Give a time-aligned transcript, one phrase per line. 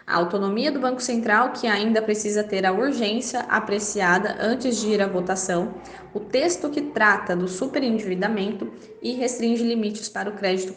[0.08, 5.02] a autonomia do Banco Central, que ainda precisa ter a urgência apreciada antes de ir
[5.02, 5.76] à votação,
[6.14, 10.74] o texto que trata do superendividamento e restringe limites para o crédito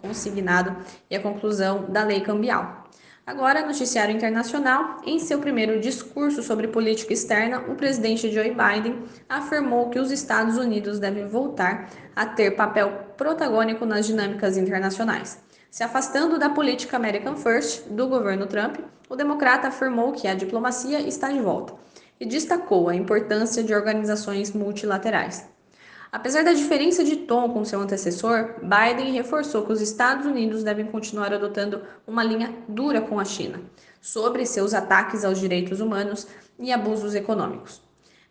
[0.00, 0.76] consignado
[1.10, 2.88] e a conclusão da lei cambial.
[3.26, 5.02] Agora, noticiário internacional.
[5.04, 10.56] Em seu primeiro discurso sobre política externa, o presidente Joe Biden afirmou que os Estados
[10.56, 15.47] Unidos devem voltar a ter papel protagônico nas dinâmicas internacionais.
[15.70, 21.00] Se afastando da política American First do governo Trump, o democrata afirmou que a diplomacia
[21.00, 21.74] está de volta
[22.18, 25.46] e destacou a importância de organizações multilaterais.
[26.10, 30.86] Apesar da diferença de tom com seu antecessor, Biden reforçou que os Estados Unidos devem
[30.86, 33.60] continuar adotando uma linha dura com a China
[34.00, 36.26] sobre seus ataques aos direitos humanos
[36.58, 37.82] e abusos econômicos.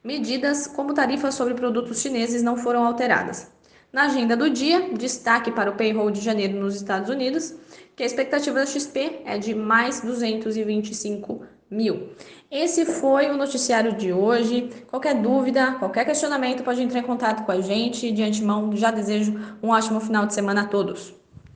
[0.03, 3.51] Medidas como tarifas sobre produtos chineses não foram alteradas,
[3.91, 7.55] na agenda do dia, destaque para o payroll de janeiro nos Estados Unidos,
[7.95, 12.09] que a expectativa da XP é de mais 225 mil.
[12.49, 14.69] Esse foi o noticiário de hoje.
[14.87, 18.11] Qualquer dúvida, qualquer questionamento, pode entrar em contato com a gente.
[18.11, 21.13] De antemão, já desejo um ótimo final de semana a todos.